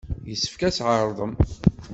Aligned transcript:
Yessefk 0.29 0.61
ad 0.67 0.73
tɛerḍem! 0.75 1.33